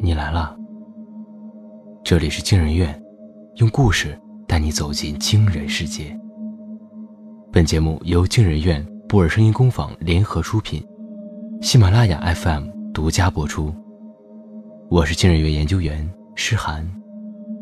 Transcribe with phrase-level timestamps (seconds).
[0.00, 0.56] 你来了。
[2.04, 3.02] 这里是惊人院，
[3.56, 4.16] 用故事
[4.46, 6.16] 带你走进惊人世界。
[7.50, 10.80] 本节目由惊人院、布尔声音工坊联合出品，
[11.60, 13.74] 喜马拉雅 FM 独家播出。
[14.88, 16.88] 我是惊人院研究员诗涵，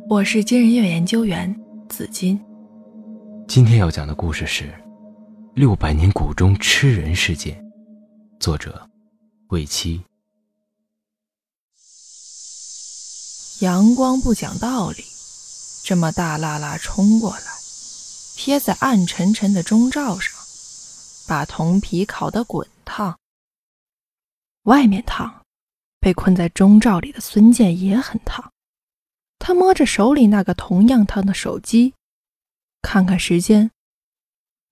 [0.07, 1.55] 我是惊人院研究员
[1.89, 2.39] 紫金。
[3.49, 4.65] 今天要讲的故事是
[5.55, 7.55] 《六百年古中吃人事件》，
[8.39, 8.79] 作者
[9.49, 10.03] 魏七。
[13.61, 15.03] 阳光不讲道理，
[15.83, 17.47] 这么大辣辣冲过来，
[18.37, 20.35] 贴在暗沉沉的钟罩上，
[21.27, 23.19] 把铜皮烤得滚烫。
[24.65, 25.43] 外面烫，
[26.01, 28.53] 被困在钟罩里的孙健也很烫。
[29.39, 31.95] 他摸着手里那个同样烫的手机，
[32.83, 33.71] 看看时间，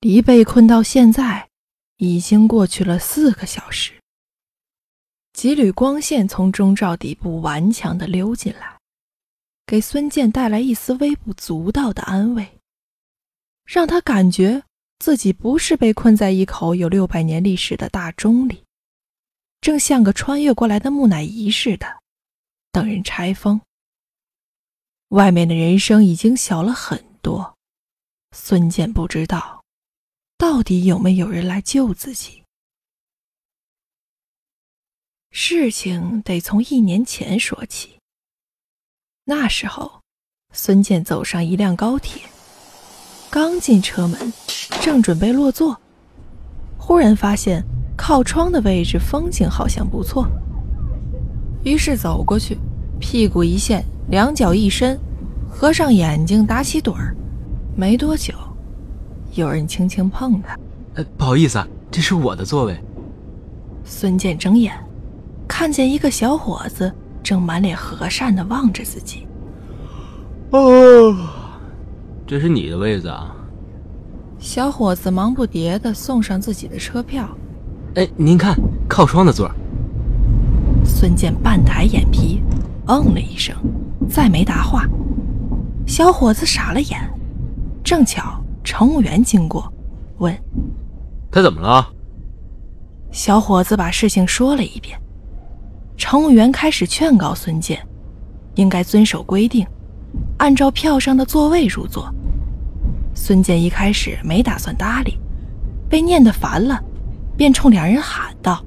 [0.00, 1.48] 离被困到现在
[1.96, 3.94] 已经过去了四个小时。
[5.32, 8.73] 几缕光线从钟罩底部顽强地溜进来。
[9.66, 12.60] 给孙健带来一丝微不足道的安慰，
[13.64, 14.62] 让他感觉
[14.98, 18.62] 自己不是被困在一口有六百年历史的大钟里，
[19.62, 21.86] 正像个穿越过来的木乃伊似的，
[22.72, 23.60] 等人拆封。
[25.08, 27.56] 外面的人声已经小了很多，
[28.32, 29.64] 孙健不知道
[30.36, 32.42] 到底有没有人来救自己。
[35.30, 37.93] 事情得从一年前说起。
[39.26, 39.90] 那时候，
[40.52, 42.20] 孙健走上一辆高铁，
[43.30, 44.30] 刚进车门，
[44.82, 45.80] 正准备落座，
[46.76, 47.64] 忽然发现
[47.96, 50.26] 靠窗的位置风景好像不错，
[51.64, 52.58] 于是走过去，
[53.00, 55.00] 屁股一陷，两脚一伸，
[55.50, 57.16] 合上眼睛打起盹儿。
[57.74, 58.34] 没多久，
[59.32, 60.54] 有人轻轻碰他
[60.96, 62.78] ：“呃，不好意思啊，这是我的座位。”
[63.86, 64.78] 孙健睁眼，
[65.48, 66.94] 看见一个小伙子。
[67.24, 69.26] 正满脸和善的望着自己。
[70.50, 71.16] 哦，
[72.24, 73.34] 这是你的位子啊！
[74.38, 77.26] 小伙子忙不迭的送上自己的车票。
[77.94, 78.54] 哎，您看，
[78.86, 79.50] 靠窗的座。
[80.84, 82.42] 孙健半抬眼皮，
[82.86, 83.56] 嗯了一声，
[84.08, 84.84] 再没答话。
[85.86, 87.00] 小伙子傻了眼。
[87.82, 89.72] 正巧乘务员经过，
[90.18, 90.34] 问
[91.30, 91.86] ：“他怎么了？”
[93.12, 94.98] 小伙子把事情说了一遍。
[95.96, 97.80] 乘务员开始劝告孙健，
[98.56, 99.66] 应该遵守规定，
[100.38, 102.12] 按照票上的座位入座。
[103.14, 105.18] 孙健一开始没打算搭理，
[105.88, 106.82] 被念得烦了，
[107.36, 108.64] 便冲两人喊道：“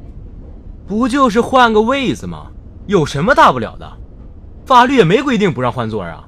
[0.87, 2.47] 不就是换个位子吗？
[2.87, 3.97] 有什么大不了的？
[4.65, 6.27] 法律也没规定不让换座啊。”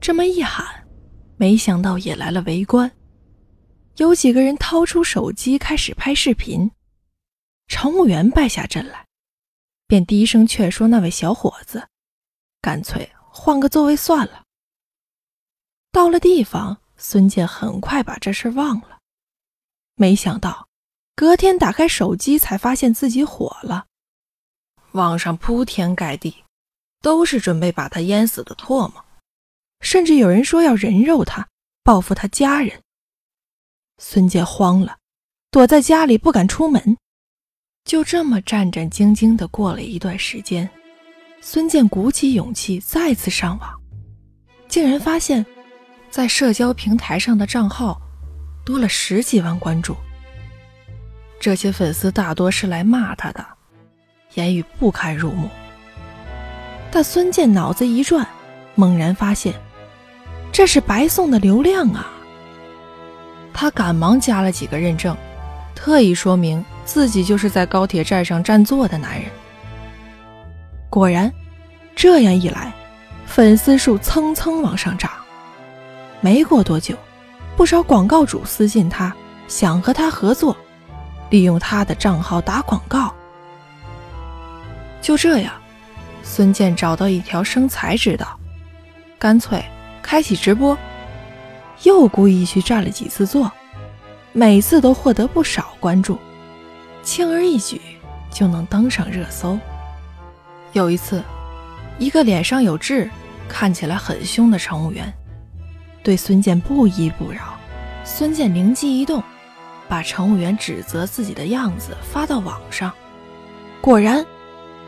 [0.00, 0.64] 这么一喊，
[1.36, 2.90] 没想到也来了围观，
[3.98, 6.70] 有几个人掏出手机开始拍视频。
[7.68, 9.04] 乘务员败下阵来。
[9.90, 11.88] 便低声劝说那位小伙子，
[12.62, 14.44] 干脆换个座位算了。
[15.90, 19.00] 到了地方，孙健很快把这事忘了。
[19.96, 20.68] 没想到，
[21.16, 23.86] 隔天打开手机才发现自己火了，
[24.92, 26.44] 网上铺天盖地，
[27.00, 29.04] 都是准备把他淹死的唾沫，
[29.80, 31.48] 甚至有人说要人肉他，
[31.82, 32.80] 报复他家人。
[33.98, 34.98] 孙健慌了，
[35.50, 36.96] 躲在家里不敢出门。
[37.84, 40.68] 就这么战战兢兢地过了一段时间，
[41.40, 43.70] 孙健鼓起勇气再次上网，
[44.68, 45.44] 竟然发现，
[46.10, 48.00] 在社交平台上的账号
[48.64, 49.96] 多了十几万关注。
[51.40, 53.44] 这些粉丝大多是来骂他的，
[54.34, 55.48] 言语不堪入目。
[56.92, 58.26] 但孙健脑子一转，
[58.74, 59.54] 猛然发现，
[60.52, 62.12] 这是白送的流量啊！
[63.52, 65.16] 他赶忙加了几个认证。
[65.74, 69.30] 特意说明自己就是在高铁站上占座的男人。
[70.90, 71.32] 果然，
[71.94, 72.72] 这样一来，
[73.26, 75.08] 粉丝数蹭蹭往上涨。
[76.20, 76.96] 没过多久，
[77.56, 79.14] 不少广告主私信他，
[79.46, 80.56] 想和他合作，
[81.30, 83.14] 利用他的账号打广告。
[85.00, 85.52] 就这样，
[86.24, 88.36] 孙健找到一条生财之道，
[89.16, 89.64] 干脆
[90.02, 90.76] 开启直播，
[91.84, 93.48] 又故意去占了几次座。
[94.32, 96.18] 每次都获得不少关注，
[97.02, 97.80] 轻而易举
[98.30, 99.58] 就能登上热搜。
[100.72, 101.22] 有一次，
[101.98, 103.10] 一个脸上有痣、
[103.48, 105.12] 看起来很凶的乘务员
[106.02, 107.58] 对孙健不依不饶。
[108.04, 109.22] 孙健灵机一动，
[109.88, 112.92] 把乘务员指责自己的样子发到网上。
[113.80, 114.24] 果然，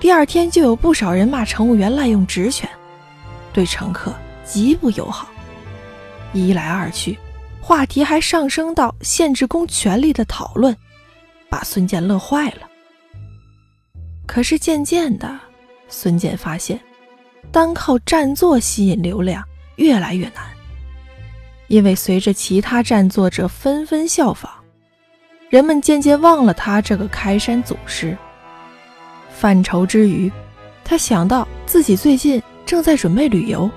[0.00, 2.69] 第二天就有不少人骂乘务员滥用职权，
[3.53, 5.29] 对乘客极不友好。
[6.32, 7.19] 一来二去。
[7.61, 10.76] 话题还上升到限制公权力的讨论，
[11.53, 12.67] 把孙健乐坏了。
[14.27, 15.39] 可是渐渐的，
[15.87, 16.81] 孙健发现，
[17.51, 19.45] 单靠占座吸引流量
[19.77, 20.43] 越来越难，
[21.67, 24.51] 因为随着其他占座者纷纷效仿，
[25.51, 28.17] 人们渐渐忘了他这个开山祖师。
[29.31, 30.33] 犯愁之余，
[30.83, 33.71] 他想到自己最近正在准备旅游，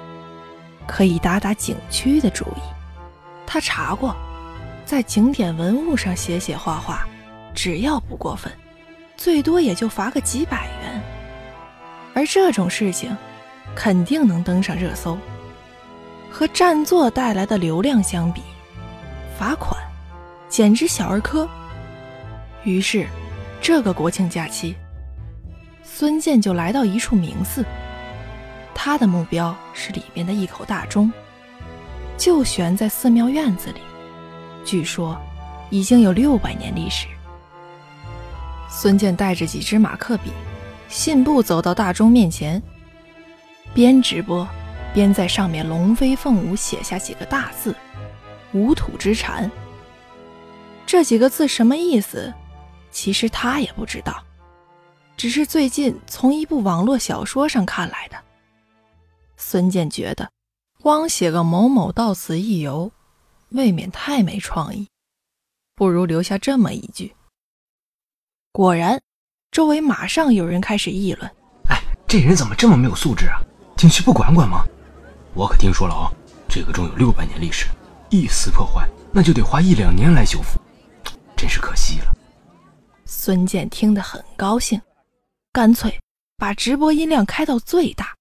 [0.88, 2.62] 可以打打景区的主意。
[3.46, 4.16] 他查过，
[4.86, 7.06] 在景点文物上写写画画，
[7.56, 8.52] 只要不过分，
[9.18, 11.02] 最多也就罚个几百元。
[12.14, 13.16] 而这种事情，
[13.74, 15.18] 肯定能登上热搜。
[16.30, 18.42] 和占座带来的流量相比，
[19.40, 19.82] 罚款
[20.50, 21.48] 简直小儿科。
[22.66, 23.08] 于是，
[23.62, 24.76] 这个国庆假期，
[25.82, 27.64] 孙健就来到一处名寺。
[28.74, 31.12] 他的目标是里面的一口大钟。
[32.18, 33.80] 就悬在寺庙院子里，
[34.64, 35.18] 据说
[35.70, 37.08] 已经有六百年历史。
[38.78, 40.30] 孙健带着几支马克笔，
[40.90, 42.62] 信步走到大钟面前，
[43.74, 44.46] 边直播
[44.94, 47.74] 边在上面龙飞凤舞写下几个大字
[48.52, 49.50] “无土之禅”。
[50.86, 52.34] 这几个字什么意思？
[52.92, 54.22] 其实他也不知道，
[55.16, 58.18] 只是最近从一部网络小说上看来的。
[59.38, 60.30] 孙健觉得。
[60.82, 62.92] 光写个某某到此一游，
[63.50, 64.90] 未免太没创意，
[65.76, 67.16] 不如留下这么一句。
[68.56, 68.98] 果然，
[69.52, 71.30] 周围马上有人开始议论
[71.70, 73.42] ：“哎，这人怎么这么没有素质啊？
[73.76, 74.64] 景区不管管吗？
[75.34, 76.10] 我可听说了啊，
[76.48, 77.68] 这个钟有六百年历史，
[78.10, 80.58] 一丝破坏，那就得花一两年来修复，
[81.36, 82.14] 真是可惜了。”
[83.04, 84.82] 孙健听得很高兴，
[85.52, 85.94] 干脆
[86.38, 88.16] 把直播音量开到最大，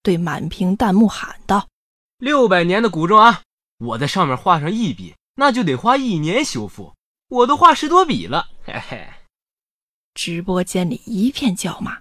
[0.00, 1.66] 对满屏弹幕喊道。
[2.18, 3.42] 六百年的古钟啊！
[3.78, 6.94] 我在上面画上一笔，那就得花一年修复。
[7.30, 9.08] 我都画十多笔了，嘿嘿。
[10.16, 12.00] 直播间里一片叫骂，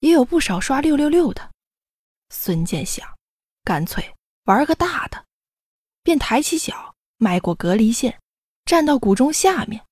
[0.00, 1.50] 也有不少刷六六六的。
[2.30, 3.08] 孙健想，
[3.62, 4.12] 干脆
[4.44, 5.24] 玩个大的，
[6.02, 8.18] 便抬起脚迈过隔离线，
[8.64, 9.82] 站到古钟下面。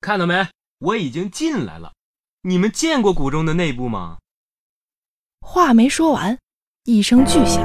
[0.00, 0.48] 看到没？
[0.78, 1.92] 我已经进来了。
[2.40, 4.18] 你们见过古钟的内部吗？
[5.40, 6.38] 话没说完，
[6.84, 7.62] 一声巨响。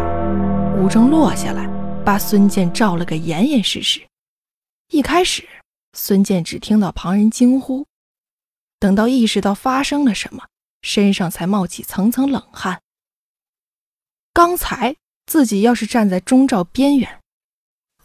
[0.78, 1.66] 古钟落下来，
[2.04, 4.06] 把孙健照了个严严实实。
[4.90, 5.48] 一开始，
[5.94, 7.86] 孙健只听到旁人惊呼，
[8.80, 10.48] 等到意识到发生了什么，
[10.82, 12.82] 身上才冒起层层冷汗。
[14.34, 14.96] 刚才
[15.26, 17.22] 自己要是站在钟罩边缘，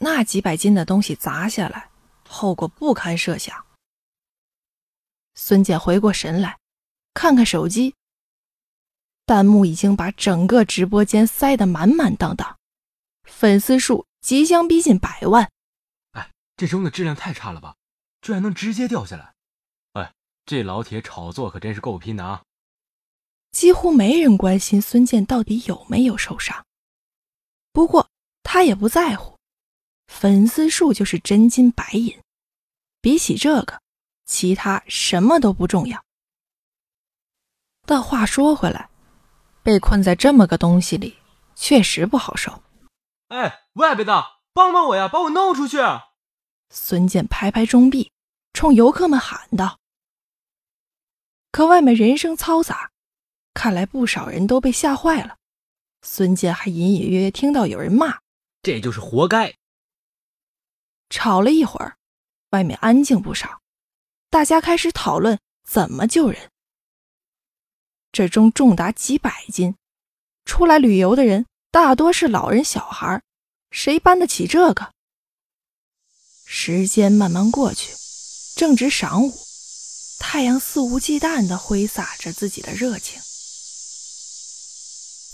[0.01, 1.91] 那几百斤的东西砸下来，
[2.29, 3.65] 后果不堪设想。
[5.37, 6.59] 孙健回过神来，
[7.13, 7.95] 看看手机，
[9.27, 12.59] 弹幕已经把整个直播间塞得满满当当。
[13.25, 15.49] 粉丝数即将逼近百万，
[16.13, 17.77] 哎，这钟的质量太差了吧，
[18.21, 19.34] 居然能直接掉下来！
[20.45, 22.43] 哎，这老铁炒作可真是够拼的啊！
[23.51, 26.65] 几乎没人关心孙健到底有没有受伤，
[27.73, 28.11] 不过
[28.43, 29.39] 他也不在乎，
[30.07, 32.21] 粉丝数就是真金白银，
[33.01, 33.81] 比起这个，
[34.27, 36.05] 其他什么都不重要。
[37.87, 38.91] 但话说回来，
[39.63, 41.17] 被困在这么个东西里，
[41.55, 42.63] 确实不好受。
[43.29, 45.79] 哎，外边的，帮帮我呀，把我弄出去！
[46.71, 48.13] 孙健拍拍钟臂，
[48.53, 49.79] 冲游客们喊道。
[51.55, 52.91] 可外面人声嘈杂，
[53.53, 55.37] 看来不少人都被吓坏了。
[56.03, 58.19] 孙健还隐隐约约听到有人骂
[58.61, 59.55] ：“这就是活该。”
[61.11, 61.97] 吵了一会儿，
[62.51, 63.61] 外面安静不少，
[64.31, 66.51] 大家开始讨论怎么救人。
[68.11, 69.77] 这钟重达几百斤，
[70.45, 71.47] 出来旅游的人。
[71.71, 73.23] 大多是老人小孩，
[73.71, 74.93] 谁搬得起这个？
[76.45, 77.95] 时间慢慢过去，
[78.57, 79.44] 正值晌午，
[80.19, 83.21] 太阳肆无忌惮地挥洒着自己的热情。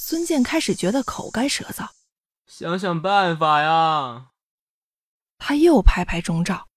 [0.02, 1.88] 孙健开始觉得口干舌燥，
[2.46, 4.30] 想想办法呀。
[5.38, 6.68] 他又拍拍钟罩，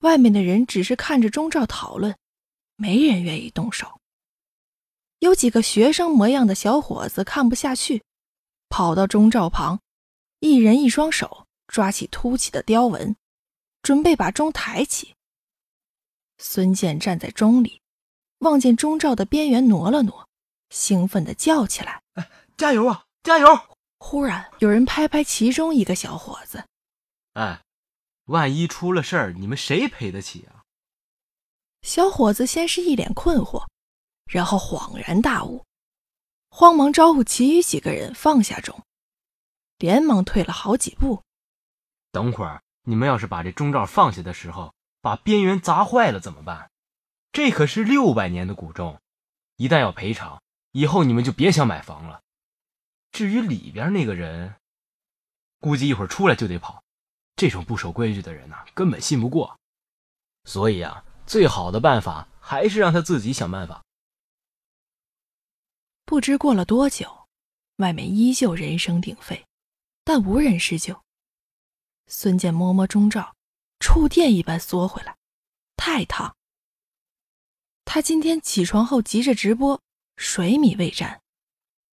[0.00, 2.16] 外面的人只是看着钟罩讨论，
[2.76, 4.00] 没人愿意动手。
[5.20, 8.02] 有几个学生模样的小伙子看不下去。
[8.68, 9.80] 跑到钟罩旁，
[10.40, 13.14] 一人一双手抓起凸起的雕纹，
[13.82, 15.14] 准备把钟抬起。
[16.38, 17.80] 孙健站在钟里，
[18.38, 20.28] 望见钟罩的边缘挪了挪，
[20.70, 23.46] 兴奋地叫起来：“哎加油啊，加油！”
[23.98, 26.64] 忽然有人拍拍其中一个小伙子
[27.34, 27.62] ：“哎，
[28.24, 30.64] 万一出了事儿，你们谁赔得起啊？”
[31.82, 33.66] 小伙子先是一脸困惑，
[34.26, 35.64] 然后恍然大悟。
[36.50, 38.82] 慌忙招呼其余几个人放下钟，
[39.78, 41.22] 连忙退了好几步。
[42.10, 46.70] 等会儿你们要是把这钟罩放下的时候，把边缘砸坏了怎么办？
[47.32, 49.00] 这可是六百年的古钟，
[49.56, 50.40] 一旦要赔偿，
[50.70, 52.22] 以后你们就别想买房了。
[53.10, 54.54] 至于里边那个人，
[55.60, 56.82] 估计一会儿出来就得跑。
[57.36, 59.58] 这种不守规矩的人呐，根本信不过。
[60.44, 63.82] 所以啊，最好的办法还是让他自己想办法。
[66.04, 67.26] 不知过了多久，
[67.76, 69.46] 外面依旧人声鼎沸，
[70.04, 71.02] 但无人施救。
[72.06, 73.34] 孙健摸摸钟罩，
[73.82, 75.18] 触电一般缩回来，
[75.76, 76.36] 太烫。
[77.84, 79.82] 他今天起床后急着直播，
[80.16, 81.20] 水米未沾，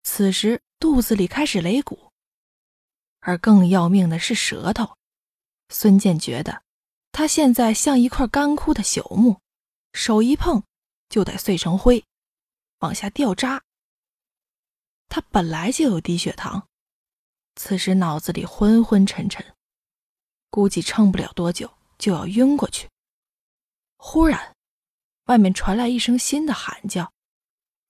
[0.04, 2.12] 此时肚子里开始擂鼓。
[3.22, 4.96] 而更要命的是舌头，
[5.70, 6.62] 孙健觉得
[7.12, 9.42] 他现在像一块干枯的朽木，
[9.94, 10.64] 手一碰
[11.10, 12.06] 就得碎成灰，
[12.82, 13.64] 往下掉渣。
[15.10, 16.68] 他本来就有低血糖，
[17.56, 19.44] 此时脑子里昏昏沉沉，
[20.52, 22.90] 估计撑不了多久就要晕过去。
[23.98, 24.56] 忽然，
[25.26, 27.14] 外面传来一声新的喊叫，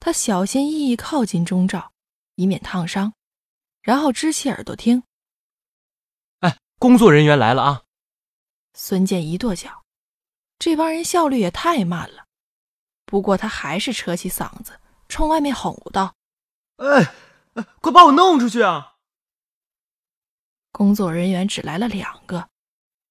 [0.02, 1.94] 他小心翼翼靠近钟罩，
[2.36, 3.14] 以免烫伤，
[3.82, 5.04] 然后支起耳朵听。
[6.40, 7.84] 哎，工作人员来了啊！
[8.74, 9.84] 孙健一跺脚，
[10.58, 12.26] 这帮人效率也太慢了。
[13.06, 16.16] 不过他还是扯起嗓子冲外面吼道。
[16.78, 17.14] 哎，
[17.82, 18.96] 快把我弄出去啊！
[20.72, 22.50] 工作人员只来了两个，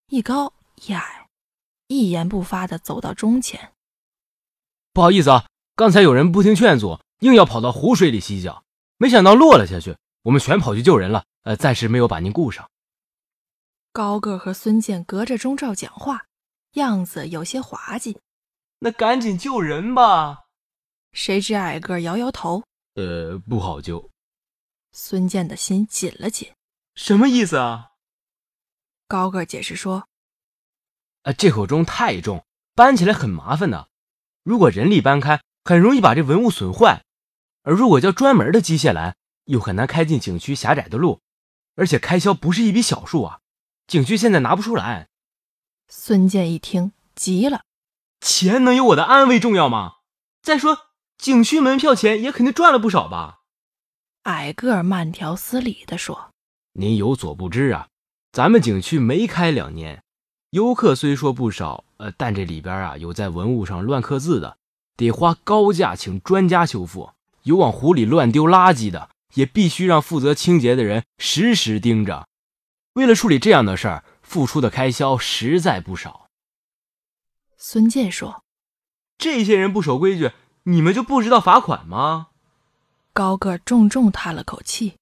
[0.07, 0.53] 一高
[0.87, 1.29] 一矮，
[1.89, 3.73] 一言不发的走到钟前。
[4.93, 8.65] 不好意思啊，刚才有人不听劝阻，硬要跑到湖水里洗脚，
[8.97, 11.25] 没想到落了下去，我们全跑去救人了。
[11.43, 12.69] 呃，暂时没有把您顾上。
[13.93, 16.27] 高个和孙健隔着钟罩讲话，
[16.73, 18.19] 样子有些滑稽。
[18.81, 20.45] 那赶紧救人吧！
[21.13, 22.63] 谁知矮个摇摇头。
[22.95, 24.11] 呃，不好救。
[24.93, 26.53] 孙健的心紧了紧。
[26.95, 27.93] 什么意思啊？
[29.07, 30.07] 高个解释说
[31.29, 33.89] ：“啊，这口钟太重，搬起来很麻烦的。
[34.43, 37.03] 如果人力搬开，很容易把这文物损坏；
[37.63, 41.21] 而如果叫专门的机械来，又很难开进景区狭窄的路，
[41.77, 43.41] 而且开销不是一笔小数啊。
[43.87, 45.09] 景区现在拿不出来。”
[45.87, 47.65] 孙健一听急了
[48.23, 49.97] ：“钱能有我的安危重要吗？
[50.41, 50.87] 再说……”
[51.19, 53.41] 景区门票钱也肯定赚了不少吧？
[54.23, 56.33] 矮个儿慢条斯理地说
[56.73, 57.89] ：“您有所不知啊，
[58.33, 60.05] 咱们景区没开两年，
[60.51, 64.57] 游客虽说不少，呃，但这里边啊有在文物上乱刻字的，
[64.97, 67.13] 得花高价请专家修复；
[67.43, 72.27] 有往湖里乱丢垃圾的，也必须让负责清洁的人时时盯着。
[72.95, 76.29] 为了处理这样的事儿，付出的开销实在不少。”
[77.59, 78.43] 孙健说
[79.19, 80.33] ：“这些人不守规矩。”
[80.65, 82.29] 你们就不知道罚款吗？
[83.15, 84.97] 高个重重叹了口气。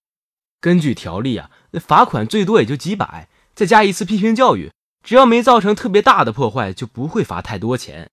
[0.60, 4.70] 根据条例啊，那罚款最多也就几百，再加一次批评教育，
[5.06, 8.10] 只要没造成特别大的破坏，就不会罚太多钱。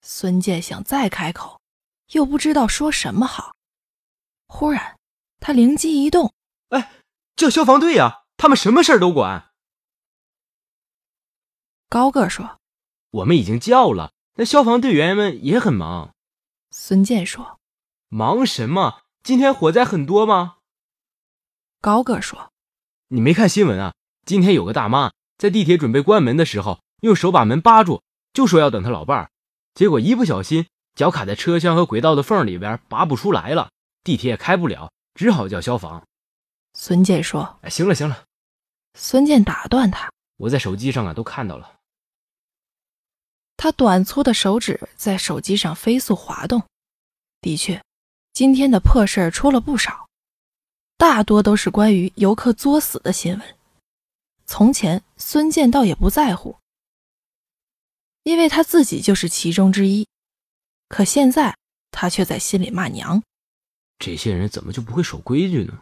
[0.00, 1.60] 孙健想再开口，
[2.12, 3.56] 又不知道说什么好。
[4.46, 4.96] 忽然，
[5.40, 6.32] 他灵机一动
[6.70, 6.92] ：“哎，
[7.34, 9.50] 叫消防队呀，他们什么事儿都管。”
[11.90, 12.60] 高个说
[13.10, 16.14] ：“我们已经叫了，那消防队员们也很忙。”
[16.70, 17.58] 孙健说
[18.08, 19.02] ：“忙什么？
[19.24, 20.58] 今天火灾很多吗？”
[21.82, 22.52] 高个说
[23.10, 23.94] ：“你没看新闻啊？
[24.24, 25.12] 今天有个大妈
[25.44, 28.00] 在地铁准备关门的时候，用手把门扒住，
[28.32, 29.30] 就说要等他老伴儿，
[29.74, 33.70] 结果一不小心脚卡在车厢和轨道的缝里边，拔不出来了，
[34.02, 36.02] 地铁也开不了，只好叫消防。”
[36.72, 38.24] 孙健说：“哎，行了行了。”
[38.98, 41.74] 孙健打断他：“我在手机上啊都看到了。”
[43.58, 46.62] 他短粗的手指在手机上飞速滑动。
[47.42, 47.84] 的确，
[48.32, 50.08] 今天的破事儿出了不少，
[50.96, 53.54] 大多都是关于游客作死的新闻。
[54.46, 56.56] 从前，孙健倒也不在乎，
[58.22, 60.06] 因为他自己就是其中之一。
[60.88, 61.56] 可现在，
[61.90, 63.22] 他却在心里骂娘：
[63.98, 65.78] 这些人怎么就不会守规矩呢？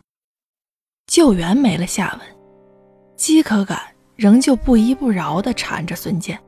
[1.06, 2.36] 救援没了下文，
[3.16, 6.40] 饥渴感仍旧不依不饶地缠着孙健。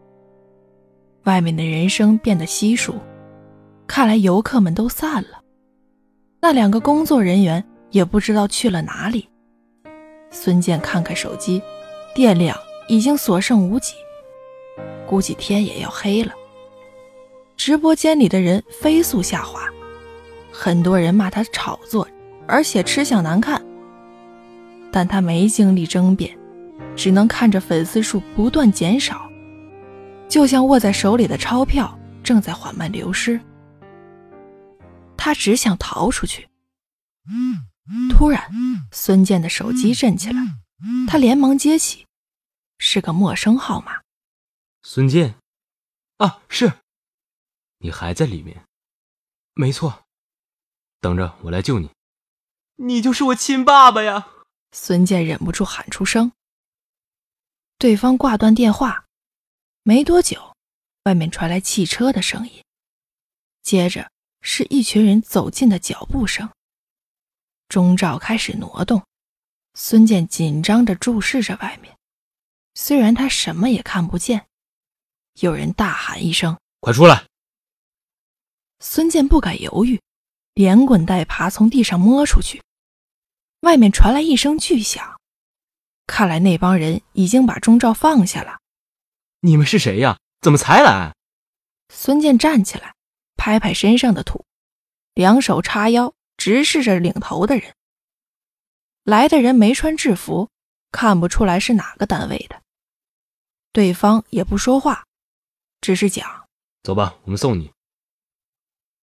[1.25, 2.95] 外面的人声变得稀疏，
[3.87, 5.43] 看来游客们都散了。
[6.41, 9.29] 那两个工作人员也不知道去了哪里。
[10.31, 11.63] 孙健看看手机，
[12.15, 12.57] 电量
[12.89, 13.95] 已经所剩无几，
[15.07, 16.33] 估计天也要黑了。
[17.57, 19.69] 直播间里的人飞速下滑，
[20.53, 22.07] 很多人骂他炒作，
[22.47, 23.61] 而且吃相难看。
[24.93, 26.39] 但他没精力争辩，
[26.95, 29.29] 只能看着粉丝数不断减少。
[30.29, 33.41] 就像握在手里的钞票正在缓慢流失，
[35.17, 36.49] 他只想逃出去。
[38.11, 38.41] 突然，
[38.93, 40.41] 孙健的手机震起来，
[41.07, 42.04] 他连忙接起，
[42.79, 44.03] 是个陌生号码。
[44.83, 45.37] 孙健，
[46.19, 46.81] 啊，是，
[47.79, 48.65] 你还在里面？
[49.55, 50.05] 没错，
[51.01, 51.91] 等着，我来救你。
[52.77, 54.29] 你就是我亲爸爸呀！
[54.73, 56.33] 孙健忍不住喊出声。
[57.79, 59.07] 对方挂断电话，
[59.83, 60.55] 没多久，
[61.05, 62.65] 外面传来汽车的声音，
[63.63, 66.51] 接着是一群人走近的脚步声。
[67.69, 69.07] 钟罩开始挪动，
[69.75, 71.97] 孙健紧张着注视着外面，
[72.75, 74.47] 虽然他什么也看不见。
[75.41, 77.27] 有人大喊一声：“快出来！”
[78.81, 80.01] 孙健不敢犹豫，
[80.55, 82.63] 连滚带爬从地上摸出去。
[83.61, 85.21] 外面传来一声巨响，
[86.07, 88.59] 看来那帮人已经把钟罩放下了。
[89.41, 90.19] 你们是谁呀？
[90.41, 91.15] 怎么才来？
[91.89, 92.95] 孙健站起来，
[93.37, 94.45] 拍拍身上的土，
[95.15, 97.75] 两手叉腰，直视着领头的人。
[99.05, 100.51] 来的人没穿制服，
[100.93, 102.63] 看不出来是哪个单位的。
[103.75, 105.05] 对方也不说话，
[105.81, 106.47] 只是讲
[106.85, 107.73] ：“走吧，我们送你。”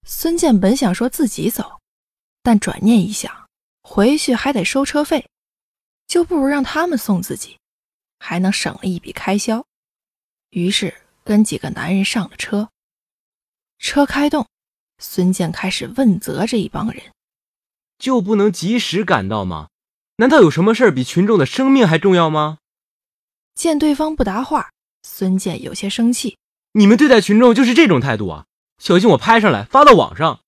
[0.08, 1.82] 孙健本想说自己走，
[2.42, 3.50] 但转念一想，
[3.84, 5.28] 回去还得收车费，
[6.08, 7.60] 就不如让他们送自己，
[8.18, 9.66] 还能省了一笔开销。
[10.52, 12.70] 于是跟几个男人上了车。
[13.78, 14.48] 车开动，
[15.00, 17.12] 孙健开始问责这一帮人
[18.00, 19.68] ：“就不能及时赶到吗？
[20.16, 22.60] 难道有什么事儿比群众的生命还重要吗？”
[23.56, 24.72] 见对方不答话，
[25.04, 26.38] 孙健有些生气
[26.74, 28.46] ：“你们对待群众就是这种态度啊？”
[28.80, 30.42] 小心我拍上来发到网上。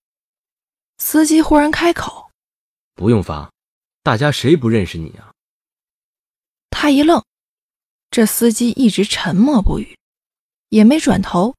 [0.98, 2.30] 司机忽然开口
[2.94, 3.52] ：“不用发，
[4.02, 5.32] 大家谁不认识你啊？”
[6.70, 7.24] 他一愣，
[8.10, 9.96] 这司机一直沉默不语，
[10.70, 11.54] 也没转头，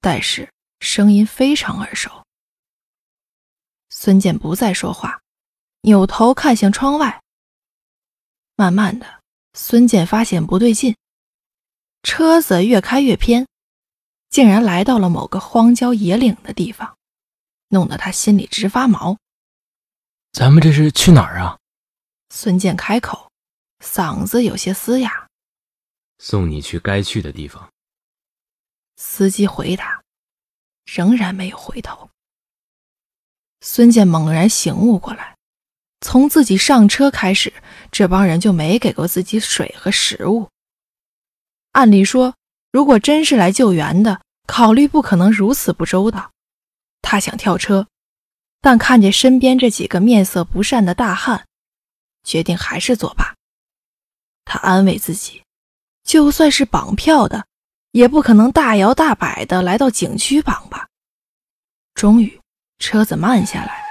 [0.00, 2.24] 但是声音非常耳熟。
[3.88, 5.20] 孙健不再说话，
[5.80, 7.22] 扭头看向窗外。
[8.54, 9.22] 慢慢的，
[9.58, 10.94] 孙健发现不对劲，
[12.02, 13.48] 车子越开越偏。
[14.28, 16.98] 竟然来到了某个荒郊野岭的地方，
[17.68, 19.16] 弄得他心里直发毛。
[20.32, 21.58] 咱们这是去哪儿啊？
[22.28, 23.30] 孙健开口，
[23.82, 25.26] 嗓子有些嘶哑。
[26.18, 27.72] 送你去该去的地方。
[28.96, 30.02] 司机回答，
[30.84, 32.10] 仍然没有回头。
[33.62, 35.35] 孙健猛然醒悟过来，
[36.00, 37.52] 从自己上车开始，
[37.90, 40.48] 这帮人就没给过自己水和食物。
[41.72, 42.34] 按理说。
[42.72, 46.30] 如果真是来救援的，考虑不可能如此不周到。
[47.00, 47.86] 他想跳车，
[48.60, 51.46] 但看见身边这几个面色不善的大汉，
[52.22, 53.34] 决定还是作罢。
[54.44, 55.42] 他安慰自己，
[56.04, 57.46] 就算是绑票的，
[57.92, 60.86] 也不可能大摇大摆的来到景区绑吧。
[61.94, 62.38] 终于，
[62.78, 63.85] 车子慢下来，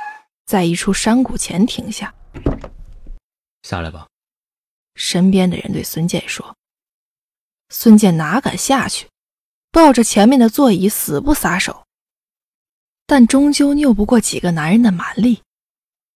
[0.45, 2.13] 在一处山谷前停下。
[3.63, 4.07] 下来吧。
[4.95, 6.55] 身边的人对孙健说。
[7.69, 9.09] 孙健哪敢下去，
[9.71, 11.85] 抱着前面的座椅死不撒手，
[13.07, 15.41] 但终究拗不过几个男人的蛮力。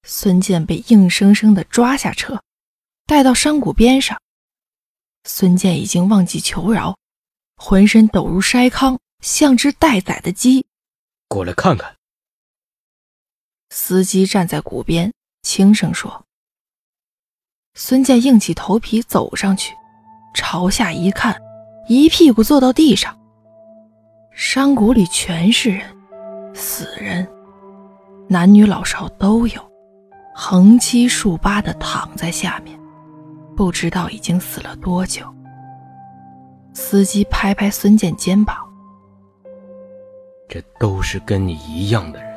[0.03, 2.41] 孙健被硬生生的抓下车，
[3.05, 4.21] 带到山谷边上。
[5.25, 6.97] 孙健已经忘记求饶，
[7.57, 10.65] 浑身抖如筛糠，像只待宰的鸡。
[11.27, 11.98] 过来看看。
[13.69, 15.11] 司机站在谷边，
[15.43, 16.23] 轻声说。
[17.75, 19.73] 孙健硬起头皮走上去。
[20.33, 21.39] 朝下一看，
[21.87, 23.17] 一屁股坐到地上。
[24.31, 25.81] 山谷里全是人，
[26.53, 27.27] 死人，
[28.27, 29.71] 男女老少都有，
[30.35, 32.79] 横七竖八的躺在下面，
[33.57, 35.25] 不知道已经死了多久。
[36.73, 38.55] 司机拍拍孙健肩膀
[40.47, 42.28] ：“这都是跟你一样的人，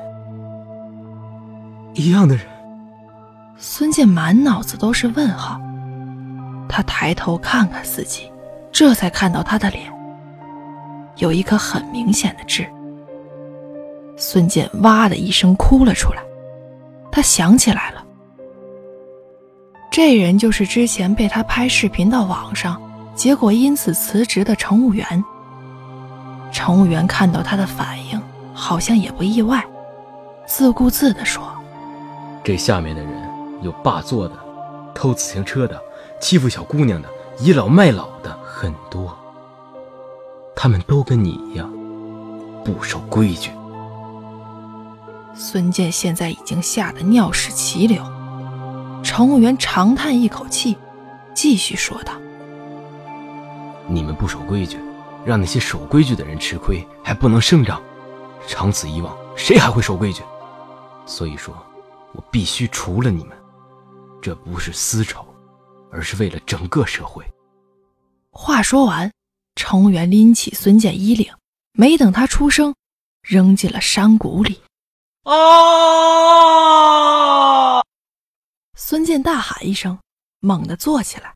[1.95, 2.47] 一样的人。”
[3.59, 5.61] 孙健满脑子都是问号。
[6.69, 8.33] 他抬头看看自己，
[8.73, 9.93] 这才看到他的脸，
[11.17, 12.67] 有一颗很明显的痣。
[14.17, 16.23] 孙健哇的一声哭了出来，
[17.11, 18.03] 他想起来了，
[19.91, 22.81] 这人就是之前被他拍视频到网上，
[23.15, 25.25] 结果因此辞职的乘务员。
[26.51, 28.21] 乘务员看到他的反应，
[28.55, 29.63] 好像也不意外，
[30.47, 31.43] 自顾自地说
[32.45, 33.31] ：“这下面的人
[33.63, 34.35] 有霸座的，
[34.95, 35.81] 偷自行车的。”
[36.21, 37.09] 欺负小姑娘的、
[37.41, 39.13] 倚老卖老的很多，
[40.55, 41.69] 他们都跟你一样
[42.65, 43.51] 不守规矩。
[45.35, 48.01] 孙健现在已经吓得尿湿齐流，
[49.03, 50.77] 乘务员长叹一口气，
[51.35, 52.13] 继续说道
[53.91, 54.79] ：“你们不守规矩，
[55.25, 57.83] 让那些守规矩的人吃亏，还不能声张，
[58.47, 60.23] 长此以往，谁还会守规矩？
[61.05, 61.53] 所以说，
[62.15, 63.37] 我必须除了你们，
[64.21, 65.27] 这不是私仇。”
[65.95, 67.23] 而是为了整个社会。
[68.31, 69.13] 话说完，
[69.57, 71.31] 乘务员拎起孙健衣领，
[71.73, 72.75] 没等他出声，
[73.21, 74.63] 扔进了山谷里。
[75.25, 75.43] 啊！
[78.75, 79.99] 孙健大喊一声，
[80.41, 81.35] 猛地坐起来，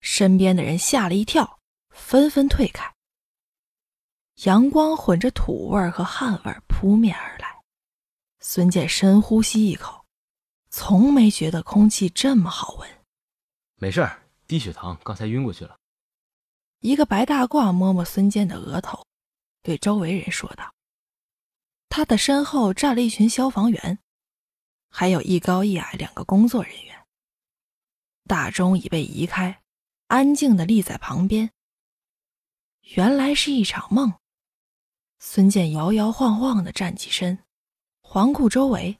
[0.00, 1.60] 身边的人吓了一跳，
[1.94, 2.92] 纷纷退开。
[4.42, 7.51] 阳光混着土味和汗味扑面而来，
[8.44, 10.04] 孙健深呼吸一口，
[10.68, 12.90] 从没觉得空气这么好闻。
[13.76, 15.78] 没事儿，低血糖，刚才晕过去了。
[16.80, 19.06] 一个白大褂摸摸孙健的额头，
[19.62, 20.74] 对周围人说道
[21.88, 24.00] ：“他的身后站了一群消防员，
[24.90, 27.06] 还有一高一矮两个工作人员。
[28.24, 29.62] 大钟已被移开，
[30.08, 31.52] 安静的立在旁边。
[32.96, 34.12] 原来是一场梦。”
[35.20, 37.41] 孙健摇摇晃晃的站起身，
[38.12, 38.98] 环顾周围，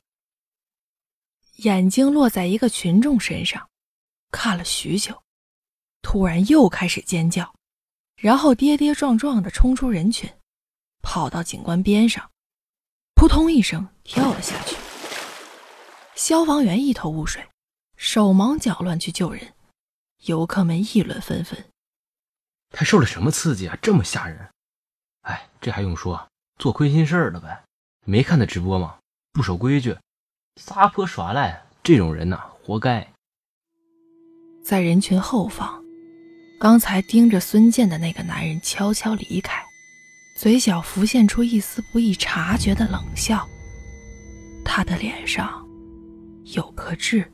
[1.57, 3.68] 眼睛落在一个群众身上，
[4.31, 5.22] 看了许久，
[6.01, 7.55] 突然又开始尖叫，
[8.16, 10.33] 然后跌跌撞撞的冲出人群，
[11.03, 12.31] 跑到警官边上，
[13.14, 14.75] 扑通一声跳了下去。
[16.14, 17.46] 消防员一头雾水，
[17.98, 19.53] 手忙脚乱去救人，
[20.25, 21.62] 游客们议论纷纷
[22.72, 23.77] ：“他受了什么刺激啊？
[23.83, 24.48] 这么吓人！”
[25.29, 26.27] 哎，这还用说？
[26.59, 27.62] 做亏心事儿了呗？
[28.07, 28.98] 没看他直播吗？
[29.35, 29.97] 不守规矩，
[30.61, 33.09] 撒泼耍赖，这种人呐，活该。
[34.62, 35.83] 在人群后方，
[36.61, 39.64] 刚才盯着孙健的那个男人悄悄离开，
[40.38, 43.49] 嘴角浮现出一丝不易察觉的冷笑。
[44.62, 45.66] 他的脸上
[46.45, 47.32] 有颗痣。